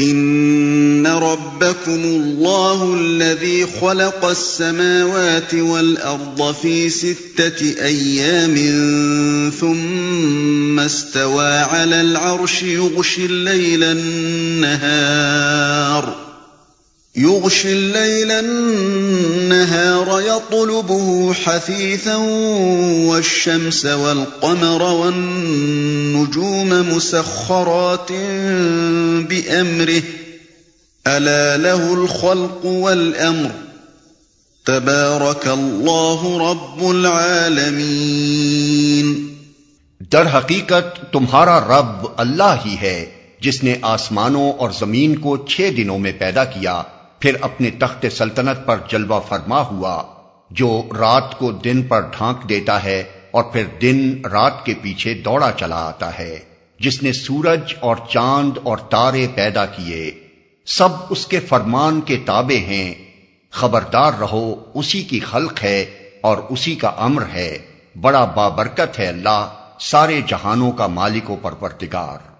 [0.00, 8.54] ان ربكم الله الذي خلق السماوات والارض في سته ايام
[9.60, 13.84] ثم استوى على العرش يغشي الليل
[14.64, 15.06] النهار
[17.18, 22.16] يغشي الليل، النهار يطلبه حثيثا
[23.06, 28.12] والشمس والقمر والنجوم مسخرات
[29.28, 30.02] بأمره.
[31.06, 33.50] ألا له الخلق والأمر.
[34.66, 37.74] تبارك الله رب العالمين.
[40.12, 43.06] در حقیقت تمہارا رب اللہ ہی ہے،
[43.40, 46.82] جس نے آسمانوں اور زمین کو چھ دنوں میں پیدا کیا
[47.26, 50.02] پھر اپنے تخت سلطنت پر جلوہ فرما ہوا،
[50.50, 55.50] جو رات کو دن پر ڈھانک دیتا ہے اور پھر دن رات کے پیچھے دوڑا
[55.56, 56.38] چلا آتا ہے،
[56.80, 60.10] جس نے سورج اور چاند اور تارے پیدا کیے۔
[60.66, 62.94] سب اس کے فرمان کے تابع ہیں۔
[63.50, 65.82] خبردار رہو، اسی کی خلق ہے
[66.20, 67.58] اور اسی کا امر ہے۔
[68.00, 69.48] بڑا بابرکت ہے اللہ،
[69.80, 72.36] سارے جہانوں کا مالک و پرورتگار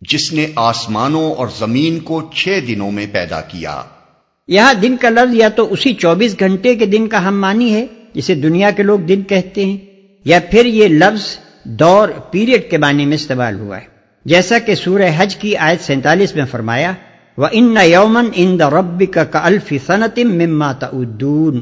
[0.00, 3.82] جس نے آسمانوں اور زمین کو چھ دنوں میں پیدا کیا
[4.48, 7.86] یہاں دن کا لفظ یا تو اسی چوبیس گھنٹے کے دن کا ہم مانی ہے،
[8.14, 9.76] جسے دنیا کے لوگ دن کہتے ہیں،
[10.24, 13.84] یا پھر یہ لفظ دور پیریڈ کے معنی میں استعمال ہوا ہے۔
[14.24, 16.92] جیسا کہ سورہ حج کی آیت سینتالیس میں فرمایا
[17.36, 21.60] وہ ان یومن ان دا رب کا الفی صنعت مما تعدون۔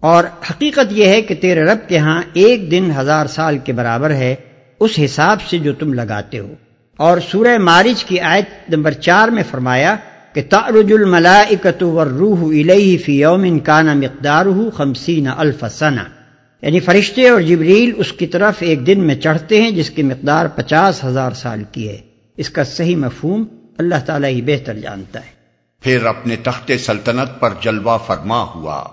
[0.00, 4.10] اور حقیقت یہ ہے کہ تیرے رب کے ہاں ایک دن ہزار سال کے برابر
[4.10, 4.34] ہے،
[4.80, 6.54] اس حساب سے جو تم لگاتے ہو۔
[6.96, 9.96] اور سورہ مارج کی آیت نمبر چار میں فرمایا
[10.34, 16.00] کہ تعرج الملائکت والروح الیہ فی یوم کانا مقدارہ خمسین الف سنہ۔
[16.62, 20.46] یعنی فرشتے اور جبریل اس کی طرف ایک دن میں چڑھتے ہیں جس کی مقدار
[20.46, 21.98] پچاس ہزار سال کی ہے۔
[22.36, 23.44] اس کا صحیح مفہوم
[23.78, 25.30] اللہ تعالیٰ ہی بہتر جانتا ہے۔
[25.80, 28.84] پھر اپنے تخت سلطنت پر جلوہ فرما ہوا۔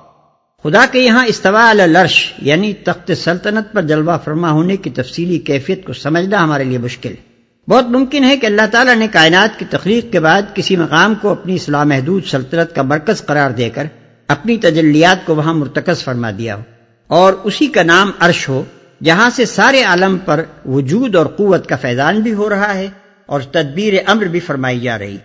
[0.63, 5.85] خدا کے یہاں استوا الرش یعنی تخت سلطنت پر جلوہ فرما ہونے کی تفصیلی کیفیت
[5.85, 7.30] کو سمجھنا ہمارے لیے مشکل۔ ہے
[7.69, 11.29] بہت ممکن ہے کہ اللہ تعالیٰ نے کائنات کی تخلیق کے بعد کسی مقام کو
[11.29, 13.83] اپنی اصلاح محدود سلطنت کا مرکز قرار دے کر
[14.27, 16.61] اپنی تجلیات کو وہاں مرتکز فرما دیا ہو۔
[17.07, 18.63] اور اسی کا نام عرش ہو،
[19.03, 22.87] جہاں سے سارے عالم پر وجود اور قوت کا فیضان بھی ہو رہا ہے
[23.25, 25.17] اور تدبیر امر بھی فرمائی جا رہی۔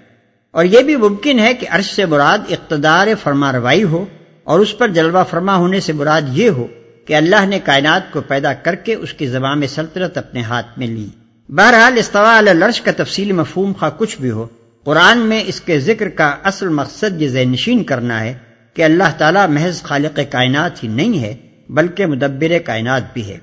[0.51, 4.05] اور یہ بھی ممکن ہے کہ عرش سے مراد اقتدار فرما روائی ہو
[4.45, 6.67] اور اس پر جلوہ فرما ہونے سے مراد یہ ہو
[7.07, 10.87] کہ اللہ نے کائنات کو پیدا کر کے اس کی زبان سلطنت اپنے ہاتھ میں
[10.87, 11.09] لی۔
[11.49, 14.47] بہرحال استوا لرش کا تفصیلی مفہوم خواہ کچھ بھی ہو،
[14.85, 18.35] قرآن میں اس کے ذکر کا اصل مقصد یہ نشین کرنا ہے
[18.75, 21.35] کہ اللہ تعالیٰ محض خالق کائنات ہی نہیں ہے،
[21.69, 23.39] بلکہ مدبر کائنات بھی ہے۔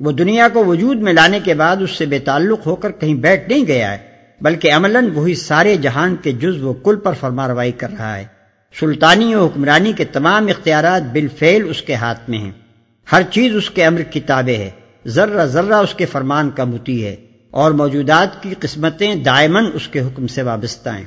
[0.00, 3.14] وہ دنیا کو وجود میں لانے کے بعد اس سے بے تعلق ہو کر کہیں
[3.14, 3.98] بیٹھ نہیں گیا ہے،
[4.40, 8.24] بلکہ عملاً وہی سارے جہان کے جز و کل پر فرما روائی کر رہا ہے۔
[8.80, 12.52] سلطانی و حکمرانی کے تمام اختیارات بالفعل اس کے ہاتھ میں ہیں۔
[13.12, 14.70] ہر چیز اس کے امر کتابیں ہے۔
[15.06, 17.16] ذرہ ذرہ اس کے فرمان کا متی ہے۔
[17.50, 21.04] اور موجودات کی قسمتیں دائمن اس کے حکم سے وابستہ ہیں۔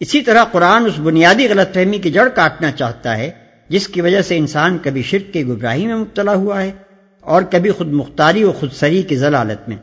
[0.00, 3.30] اسی طرح قرآن اس بنیادی غلط فہمی کی جڑ کاٹنا چاہتا ہے،
[3.68, 6.70] جس کی وجہ سے انسان کبھی شرک کی گبراہی میں مبتلا ہوا ہے
[7.20, 9.76] اور کبھی خود مختاری و خود سری کی ضلالت میں۔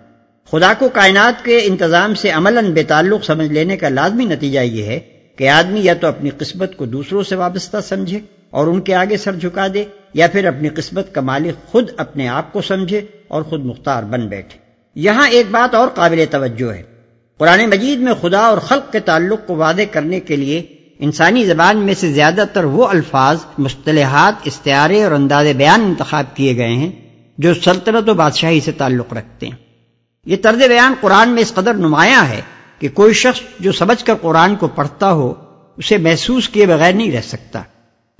[0.51, 4.83] خدا کو کائنات کے انتظام سے عملاً بے تعلق سمجھ لینے کا لازمی نتیجہ یہ
[4.83, 4.99] ہے
[5.35, 9.17] کہ آدمی یا تو اپنی قسمت کو دوسروں سے وابستہ سمجھے اور ان کے آگے
[9.17, 9.83] سر جھکا دے،
[10.13, 14.27] یا پھر اپنی قسمت کا مالک خود اپنے آپ کو سمجھے اور خود مختار بن
[14.27, 14.68] بیٹھے۔
[15.01, 16.83] یہاں ایک بات اور قابل توجہ ہے۔
[17.37, 20.63] قرآن مجید میں خدا اور خلق کے تعلق کو وعدے کرنے کے لیے
[20.99, 26.57] انسانی زبان میں سے زیادہ تر وہ الفاظ، مصطلحات، استعارے اور انداز بیان انتخاب کیے
[26.57, 26.91] گئے ہیں
[27.37, 29.55] جو سلطنت و بادشاہی سے تعلق رکھتے ہیں۔
[30.25, 32.41] یہ طرز بیان قرآن میں اس قدر نمایاں ہے
[32.79, 35.33] کہ کوئی شخص جو سمجھ کر قرآن کو پڑھتا ہو،
[35.77, 37.61] اسے محسوس کیے بغیر نہیں رہ سکتا۔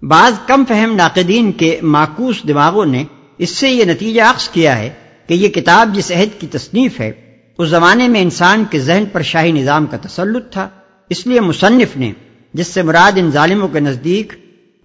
[0.02, 3.04] بعض کم فہم ناقدین کے معکوس دماغوں نے
[3.38, 4.90] اس سے یہ نتیجہ عکس کیا ہے
[5.30, 7.12] کہ یہ کتاب جس عہد کی تصنیف ہے،
[7.58, 10.70] اس زمانے میں انسان کے ذہن پر شاہی نظام کا تسلط تھا۔
[11.10, 12.12] اس لیے مصنف نے،
[12.54, 14.34] جس سے مراد ان ظالموں کے نزدیک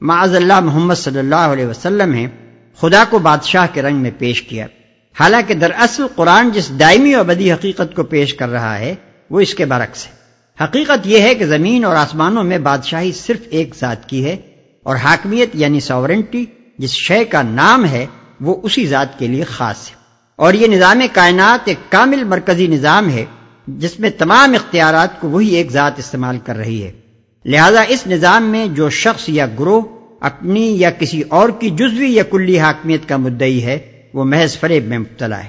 [0.00, 2.26] معاذ اللہ محمد صلی اللہ علیہ وسلم ہے
[2.80, 4.66] خدا کو بادشاہ کے رنگ میں پیش کیا۔
[5.20, 8.94] حالانکہ دراصل قرآن جس دائمی و ابدی حقیقت کو پیش کر رہا ہے،
[9.30, 10.12] وہ اس کے برعکس ہے۔
[10.64, 14.36] حقیقت یہ ہے کہ زمین اور آسمانوں میں بادشاہی صرف ایک ذات کی ہے
[14.82, 16.44] اور حاکمیت یعنی ساورنٹی
[16.78, 18.06] جس شے کا نام ہے،
[18.40, 20.03] وہ اسی ذات کے لیے خاص ہے۔
[20.36, 23.24] اور یہ نظام کائنات ایک کامل مرکزی نظام ہے،
[23.66, 26.92] جس میں تمام اختیارات کو وہی ایک ذات استعمال کر رہی ہے۔
[27.44, 29.82] لہذا اس نظام میں جو شخص یا گروہ
[30.20, 33.78] اپنی یا کسی اور کی جزوی یا کلی حاکمیت کا مدعی ہے،
[34.14, 35.48] وہ محض فریب میں مبتلا ہے۔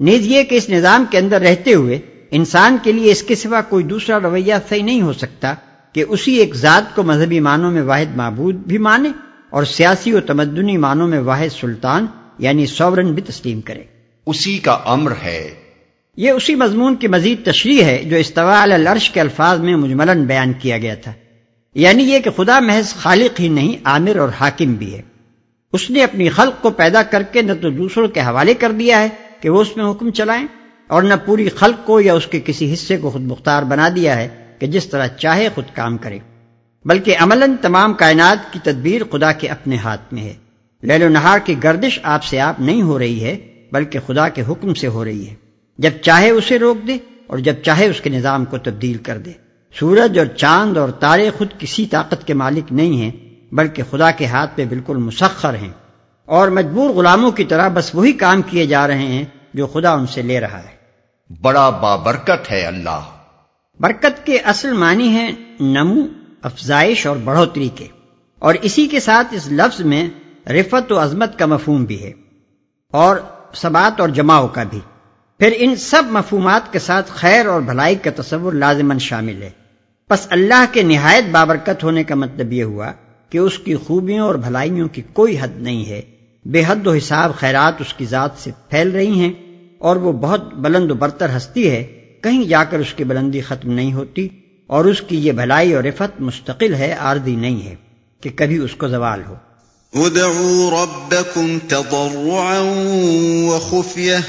[0.00, 1.98] نیز یہ کہ اس نظام کے اندر رہتے ہوئے
[2.30, 5.54] انسان کے لیے اس کے سوا کوئی دوسرا رویہ صحیح نہیں ہو سکتا
[5.92, 9.08] کہ اسی ایک ذات کو مذہبی معنوں میں واحد معبود بھی مانے
[9.50, 12.06] اور سیاسی و تمدنی معنوں میں واحد سلطان
[12.38, 13.95] یعنی سورن بھی تسلیم کرے۔
[14.26, 15.50] اسی کا امر ہے۔
[16.16, 20.52] یہ اسی مضمون کی مزید تشریح ہے جو استوا العرش کے الفاظ میں مجملن بیان
[20.52, 21.12] کیا گیا تھا۔
[21.74, 25.02] یعنی یہ کہ خدا محض خالق ہی نہیں، عامر اور حاکم بھی ہے۔
[25.72, 29.00] اس نے اپنی خلق کو پیدا کر کے نہ تو دوسروں کے حوالے کر دیا
[29.00, 29.08] ہے
[29.40, 30.46] کہ وہ اس میں حکم چلائیں
[30.86, 34.16] اور نہ پوری خلق کو یا اس کے کسی حصے کو خود مختار بنا دیا
[34.16, 36.18] ہے کہ جس طرح چاہے خود کام کرے۔
[36.84, 40.34] بلکہ عملاً تمام کائنات کی تدبیر خدا کے اپنے ہاتھ میں ہے۔
[40.82, 44.42] لیل و نہار کی گردش آپ سے آپ نہیں ہو رہی ہے بلکہ خدا کے
[44.48, 45.34] حکم سے ہو رہی ہے۔
[45.78, 46.96] جب چاہے اسے روک دے
[47.26, 49.32] اور جب چاہے اس کے نظام کو تبدیل کر دے۔
[49.78, 53.10] سورج اور چاند اور تارے خود کسی طاقت کے مالک نہیں ہیں
[53.54, 55.72] بلکہ خدا کے ہاتھ پہ بالکل مسخر ہیں۔
[56.24, 59.24] اور مجبور غلاموں کی طرح بس وہی کام کیے جا رہے ہیں
[59.54, 60.76] جو خدا ان سے لے رہا ہے۔
[61.42, 63.00] بڑا بابرکت ہے اللہ۔
[63.80, 65.30] برکت کے اصل معنی ہے
[65.60, 66.00] نمو
[66.42, 67.86] افزائش اور بڑھوتری کے۔
[68.38, 70.10] اور اسی کے ساتھ اس لفظ میں
[70.50, 72.12] رفت و عظمت کا مفہوم بھی ہے۔
[72.92, 73.16] اور
[73.56, 74.80] سبات اور جماؤ کا بھی۔
[75.38, 79.50] پھر ان سب مفہومات کے ساتھ خیر اور بھلائی کا تصور لازمن شامل ہے۔
[80.10, 82.92] بس اللہ کے نہایت بابرکت ہونے کا مطلب یہ ہوا
[83.30, 86.02] کہ اس کی خوبیوں اور بھلائیوں کی کوئی حد نہیں ہے۔
[86.44, 89.32] بے حد و حساب خیرات اس کی ذات سے پھیل رہی ہیں
[89.78, 91.84] اور وہ بہت بلند و برتر ہستی ہے۔
[92.22, 94.28] کہیں جا کر اس کی بلندی ختم نہیں ہوتی
[94.66, 97.74] اور اس کی یہ بھلائی اور رفت مستقل ہے عارضی نہیں ہے
[98.20, 99.34] کہ کبھی اس کو زوال ہو۔
[99.96, 102.60] ادعوا ربكم تضرعا
[103.48, 104.24] وخفية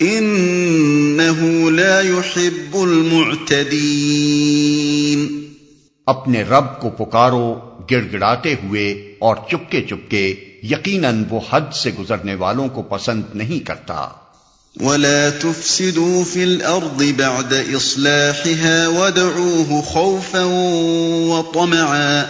[0.00, 3.60] انه لا يحب المعتدين
[6.06, 7.54] اپنے رب کو پکارو
[7.90, 8.86] گڑ گڑاتے ہوئے
[9.18, 10.24] اور چپکے چپکے
[10.62, 14.08] یقیناً وہ حد سے گزرنے والوں کو پسند نہیں کرتا۔
[14.76, 20.44] ولا تفسدوا في الارض بعد اصلاحها وادعوه خوفا
[21.30, 22.22] وطمعا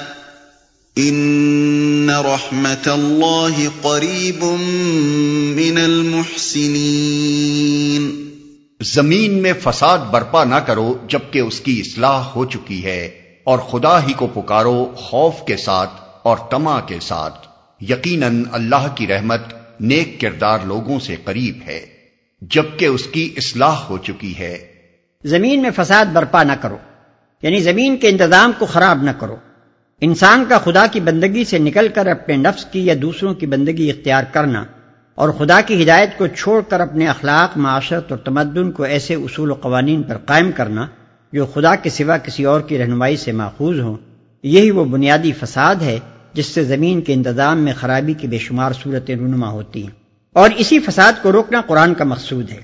[0.96, 4.44] ان رحمت اللہ قریب
[5.56, 8.30] من المحسنین
[8.82, 13.10] زمین میں فساد برپا نہ کرو جبکہ اس کی اصلاح ہو چکی ہے
[13.44, 15.90] اور خدا ہی کو پکارو خوف کے ساتھ
[16.22, 17.48] اور تما کے ساتھ۔
[17.80, 19.40] یقیناً اللہ کی رحمت
[19.80, 21.86] نیک کردار لوگوں سے قریب ہے
[22.42, 24.58] جبکہ اس کی اصلاح ہو چکی ہے۔
[25.24, 26.76] زمین میں فساد برپا نہ کرو
[27.42, 29.36] یعنی زمین کے انتظام کو خراب نہ کرو۔
[30.00, 33.90] انسان کا خدا کی بندگی سے نکل کر اپنے نفس کی یا دوسروں کی بندگی
[33.90, 34.64] اختیار کرنا
[35.14, 39.50] اور خدا کی ہدایت کو چھوڑ کر اپنے اخلاق، معاشرت اور تمدن کو ایسے اصول
[39.50, 40.86] و قوانین پر قائم کرنا
[41.32, 43.96] جو خدا کے سوا کسی اور کی رہنمائی سے ماخوذ ہوں،
[44.42, 45.98] یہی وہ بنیادی فساد ہے
[46.32, 49.90] جس سے زمین کے انتظام میں خرابی کی بے شمار صورتیں رونما ہوتی ہیں۔
[50.32, 52.60] اور اسی فساد کو روکنا قرآن کا مقصود ہے۔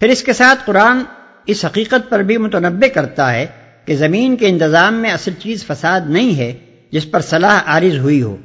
[0.00, 0.98] پھر اس کے ساتھ قرآن
[1.46, 3.46] اس حقیقت پر بھی متنوع کرتا ہے
[3.84, 6.52] کہ زمین کے انتظام میں اصل چیز فساد نہیں ہے
[6.90, 8.36] جس پر صلاح عارض ہوئی ہو،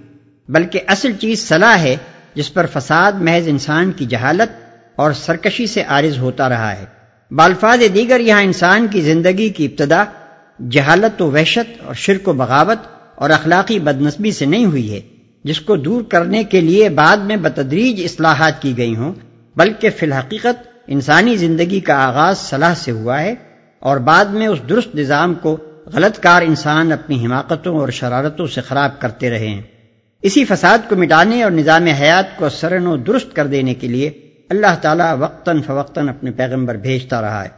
[0.50, 1.96] بلکہ اصل چیز صلاح ہے
[2.36, 4.50] جس پر فساد محض انسان کی جہالت
[4.96, 6.86] اور سرکشی سے عارض ہوتا رہا ہے۔
[7.32, 10.04] بالفاظ دیگر یہاں انسان کی زندگی کی ابتدا
[10.70, 12.78] جہالت و وحشت اور شرک و بغاوت
[13.16, 15.00] اور اخلاقی بدنسبی سے نہیں ہوئی ہے،
[15.44, 19.14] جس کو دور کرنے کے لیے بعد میں بتدریج اصلاحات کی گئی ہوں،
[19.56, 23.36] بلکہ فی الحقیقت انسانی زندگی کا آغاز صلاح سے ہوا ہے۔
[23.80, 28.62] اور بعد میں اس درست نظام کو غلط کار انسان اپنی حماقتوں اور شرارتوں سے
[28.62, 29.62] خراب کرتے رہے ہیں۔
[30.22, 34.12] اسی فساد کو مٹانے اور نظام حیات کو سرن و درست کر دینے کے لیے
[34.50, 37.50] اللہ تعالیٰ وقتاً فوقتاً اپنے پیغمبر بھیجتا رہا ہے۔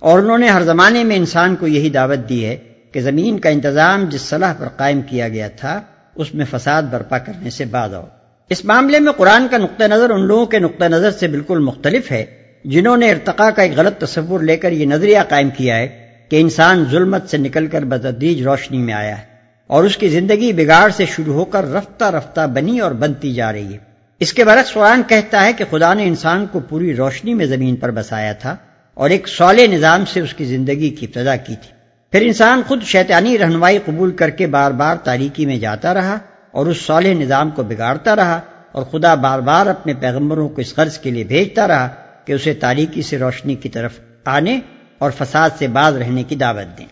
[0.00, 2.56] اور انہوں نے ہر زمانے میں انسان کو یہی دعوت دی ہے
[2.92, 5.80] کہ زمین کا انتظام جس صلاح پر قائم کیا گیا تھا،
[6.14, 8.06] اس میں فساد برپا کرنے سے بعد آؤ۔
[8.48, 12.12] اس معاملے میں قرآن کا نقطہ نظر ان لوگوں کے نقطہ نظر سے بالکل مختلف
[12.12, 16.06] ہے۔ جنہوں نے ارتقاء کا ایک غلط تصور لے کر یہ نظریہ قائم کیا ہے
[16.28, 19.22] کہ انسان ظلمت سے نکل کر بتدریج روشنی میں آیا ہے
[19.66, 23.52] اور اس کی زندگی بگاڑ سے شروع ہو کر رفتہ رفتہ بنی اور بنتی جا
[23.52, 23.78] رہی ہے۔
[24.20, 27.76] اس کے برعکس قرآن کہتا ہے کہ خدا نے انسان کو پوری روشنی میں زمین
[27.76, 28.56] پر بسایا تھا
[28.94, 31.70] اور ایک سولے نظام سے اس کی زندگی کی ابتدا کی تھی۔
[32.12, 36.18] پھر انسان خود شیطانی رہنمائی قبول کر کے بار بار تاریکی میں جاتا رہا
[36.50, 38.40] اور اس صالح نظام کو بگاڑتا رہا
[38.72, 41.88] اور خدا بار بار اپنے پیغمبروں کو اس غرض کے لیے بھیجتا رہا
[42.30, 44.60] کہ اسے تاریکی سے روشنی کی طرف آنے
[44.98, 46.86] اور فساد سے باز رہنے کی دعوت دیں۔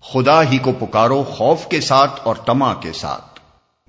[0.00, 3.40] خدا ہی کو پکارو خوف کے ساتھ اور تما کے ساتھ۔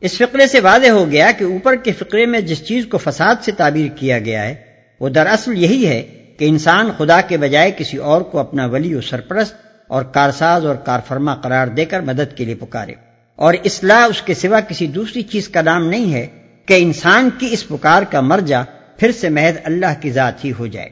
[0.01, 3.36] اس فقرے سے واضح ہو گیا کہ اوپر کے فقرے میں جس چیز کو فساد
[3.42, 4.56] سے تعبیر کیا گیا ہے
[5.00, 6.01] وہ دراصل یہی ہے
[6.39, 9.56] کہ انسان خدا کے بجائے کسی اور کو اپنا ولی و سرپرست
[9.88, 12.94] اور کارساز اور کارفرما قرار دے کر مدد کے لیے پکارے۔
[13.36, 16.27] اور اصلاح اس کے سوا کسی دوسری چیز کا نام نہیں ہے
[16.66, 18.62] کہ انسان کی اس پکار کا مرجع
[18.98, 20.89] پھر سے محض اللہ کی ذات ہی ہو جائے۔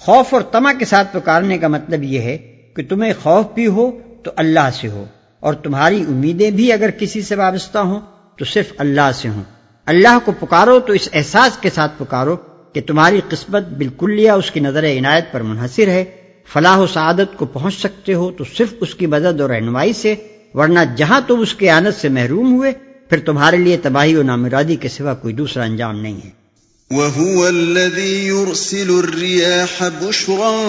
[0.00, 2.36] خوف اور تما کے ساتھ پکارنے کا مطلب یہ ہے
[2.76, 3.90] کہ تمہیں خوف بھی ہو
[4.22, 5.04] تو اللہ سے ہو،
[5.42, 8.00] اور تمہاری امیدیں بھی اگر کسی سے وابستہ ہوں
[8.38, 9.42] تو صرف اللہ سے ہوں۔
[9.86, 12.36] اللہ کو پکارو تو اس احساس کے ساتھ پکارو
[12.74, 16.04] کہ تمہاری قسمت بالکل اس کی نظر عنایت پر منحصر ہے۔
[16.48, 20.14] فلاح و سعادت کو پہنچ سکتے ہو تو صرف اس کی مدد اور رہنمائی سے،
[20.54, 22.72] ورنہ جہاں تم اس کے آنت سے محروم ہوئے،
[23.10, 26.30] پھر تمہارے لیے تباہی و نامرادی کے سوا کوئی دوسرا انجام نہیں ہے۔
[26.90, 30.64] وهو الذي يرسل الرياح بشرا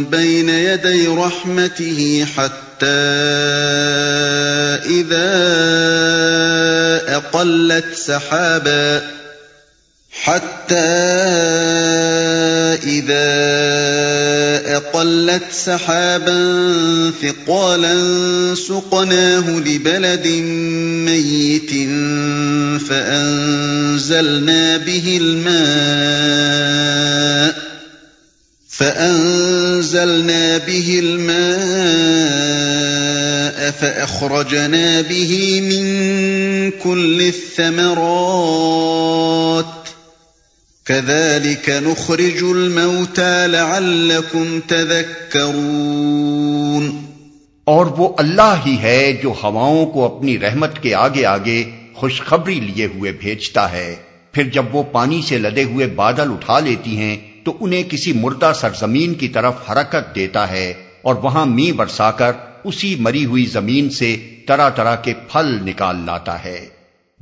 [0.00, 2.86] بين يدي رحمته حتى
[4.90, 5.32] إذا
[7.16, 9.11] أقلت سحابا
[10.22, 10.74] حتى
[12.86, 13.26] إذا
[14.76, 16.38] أقلت سحابا
[17.22, 17.94] ثقالا
[18.54, 20.26] سقناه لبلد
[21.06, 21.70] ميت
[22.88, 26.62] فأنزلنا به الماء
[28.68, 32.32] فأنزلنا به الماء
[33.70, 35.82] فأخرجنا به من
[36.70, 39.31] كل الثمرات
[40.86, 47.06] كذلك نخرج الموتى لعلكم تذكرون
[47.64, 52.86] اور وہ اللہ ہی ہے جو ہواؤں کو اپنی رحمت کے آگے آگے خوشخبری لیے
[52.86, 53.96] ہوئے بھیجتا ہے۔
[54.32, 58.52] پھر جب وہ پانی سے لدے ہوئے بادل اٹھا لیتی ہیں، تو انہیں کسی مردہ
[58.60, 60.72] سرزمین کی طرف حرکت دیتا ہے
[61.02, 62.32] اور وہاں می برسا کر
[62.64, 66.66] اسی مری ہوئی زمین سے طرح طرح کے پھل نکال لاتا ہے۔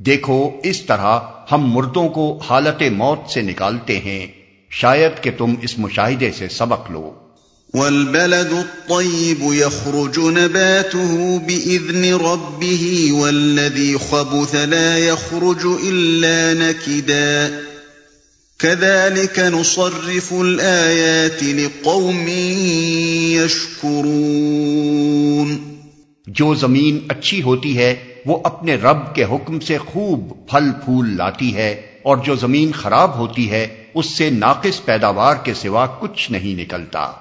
[0.05, 1.19] دیکھو اس طرح
[1.51, 4.27] ہم مردوں کو حالت موت سے نکالتے ہیں۔
[4.69, 7.11] شاید کہ تم اس مشاہدے سے سبق لو۔
[7.73, 17.59] والبلد الطيب يخرج نباته بإذن ربه والذي خبث لا يخرج إلا نكدا
[18.57, 22.27] كذلك نصرف الآيات لقوم
[23.35, 25.57] يشكرون
[26.27, 31.55] جو زمین اچھی ہوتی ہے وہ اپنے رب کے حکم سے خوب پھل پھول لاتی
[31.55, 36.59] ہے اور جو زمین خراب ہوتی ہے، اس سے ناقص پیداوار کے سوا کچھ نہیں
[36.59, 37.11] نکلتا۔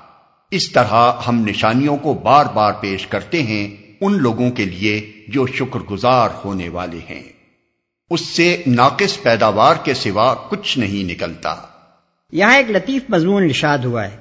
[0.50, 5.46] اس طرح ہم نشانیوں کو بار بار پیش کرتے ہیں ان لوگوں کے لیے جو
[5.46, 7.22] شکر گزار ہونے والے ہیں۔
[8.10, 11.54] اس سے ناقص پیداوار کے سوا کچھ نہیں نکلتا۔
[12.32, 14.16] یہاں ایک لطیف مضمون نشاد ہوا ہے،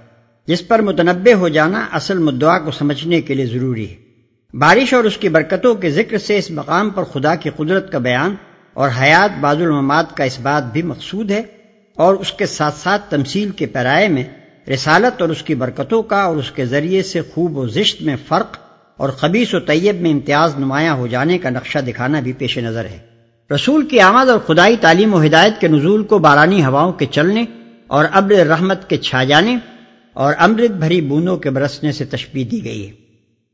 [0.48, 4.09] جس پر متنبع ہو جانا اصل مدعا کو سمجھنے کے لیے ضروری ہے۔
[4.54, 7.98] بارش اور اس کی برکتوں کے ذکر سے اس مقام پر خدا کی قدرت کا
[7.98, 8.36] بیان
[8.74, 11.42] اور حیات بعض المماد کا اس بات بھی مقصود ہے
[11.96, 14.24] اور اس کے ساتھ ساتھ تمثیل کے پیرائے میں
[14.74, 18.16] رسالت اور اس کی برکتوں کا اور اس کے ذریعے سے خوب و زشت میں
[18.28, 18.58] فرق
[18.98, 22.86] اور خبیص و طیب میں امتیاز نمایاں ہو جانے کا نقشہ دکھانا بھی پیش نظر
[22.86, 23.00] ہے۔
[23.56, 27.46] رسول کی آمد اور خدائی تعلیم و ہدایت کے نزول کو بارانی ہواؤں کے چلنے
[27.88, 29.58] اور ابر رحمت کے چھا جانے
[30.14, 32.92] اور امرت بھری بوندوں کے برسنے سے تشبیح دی گئی ہے۔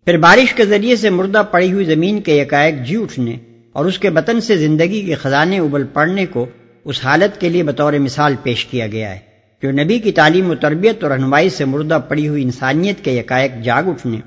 [0.06, 3.36] پھر بارش کے ذریعے سے مردہ پڑی ہوئی زمین کے یکائک جی اٹھنے
[3.74, 6.46] اور اس کے بطن سے زندگی کے خزانے ابل پڑنے کو
[6.86, 9.20] اس حالت کے لیے بطور مثال پیش کیا گیا ہے
[9.62, 13.52] جو نبی کی تعلیم و تربیت اور رہنمائی سے مردہ پڑی ہوئی انسانیت کے یکائک
[13.64, 14.18] جاگ اٹھنے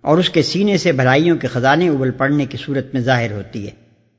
[0.00, 3.66] اور اس کے سینے سے بھلائیوں کے خزانے ابل پڑنے کی صورت میں ظاہر ہوتی
[3.66, 3.70] ہے۔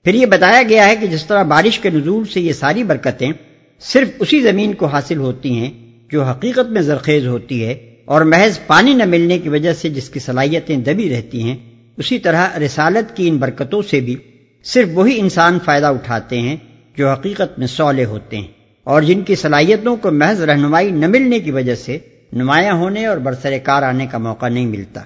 [0.03, 3.31] پھر یہ بتایا گیا ہے کہ جس طرح بارش کے نزول سے یہ ساری برکتیں
[3.79, 5.72] صرف اسی زمین کو حاصل ہوتی ہیں
[6.12, 10.09] جو حقیقت میں زرخیز ہوتی ہے اور محض پانی نہ ملنے کی وجہ سے جس
[10.09, 11.57] کی صلاحیتیں دبی رہتی ہیں،
[11.97, 14.15] اسی طرح رسالت کی ان برکتوں سے بھی
[14.63, 16.57] صرف وہی انسان فائدہ اٹھاتے ہیں
[16.97, 18.47] جو حقیقت میں سولے ہوتے ہیں۔
[18.83, 21.97] اور جن کی صلاحیتوں کو محض رہنمائی نہ ملنے کی وجہ سے
[22.33, 25.01] نمایاں ہونے اور برسر کار آنے کا موقع نہیں ملتا۔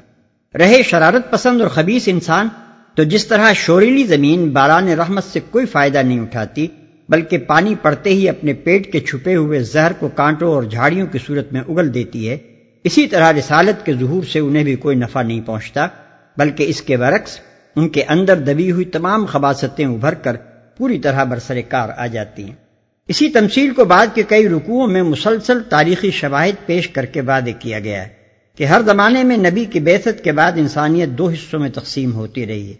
[0.57, 2.47] رہے شرارت پسند اور خبیص انسان
[2.95, 6.67] تو جس طرح شوریلی زمین باران رحمت سے کوئی فائدہ نہیں اٹھاتی،
[7.09, 11.19] بلکہ پانی پڑتے ہی اپنے پیٹ کے چھپے ہوئے زہر کو کانٹوں اور جھاڑیوں کی
[11.27, 12.37] صورت میں اگل دیتی ہے
[12.83, 15.87] اسی طرح رسالت کے ظہور سے انہیں بھی کوئی نفع نہیں پہنچتا،
[16.37, 17.39] بلکہ اس کے برعکس
[17.75, 20.35] ان کے اندر دبی ہوئی تمام خباستیں ابھر کر
[20.77, 22.55] پوری طرح برسر کار آ جاتی ہیں۔
[23.07, 27.53] اسی تمثیل کو بعد کے کئی رکوعوں میں مسلسل تاریخی شواہد پیش کر کے وعدے
[27.59, 28.09] کیا گیا ہے
[28.55, 32.45] کہ ہر زمانے میں نبی کی بیست کے بعد انسانیت دو حصوں میں تقسیم ہوتی
[32.45, 32.75] رہی ہے۔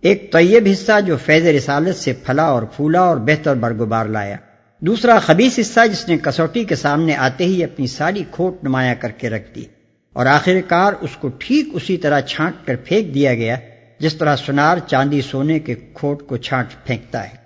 [0.00, 4.36] ایک طیب حصہ جو فیض رسالت سے پھلا اور پھولا اور بہتر برگبار لایا۔
[4.80, 9.10] دوسرا خبیص حصہ جس نے کسوٹی کے سامنے آتے ہی اپنی ساری کھوٹ نمایاں کر
[9.10, 9.64] کے رکھ دی
[10.12, 13.56] اور آخر کار اس کو ٹھیک اسی طرح چھانٹ کر پھینک دیا گیا،
[13.98, 17.43] جس طرح سنار چاندی سونے کے کھوٹ کو چھانٹ پھینکتا ہے۔